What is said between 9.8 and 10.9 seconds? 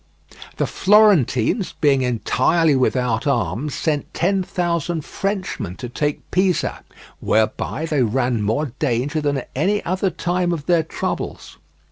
other time of their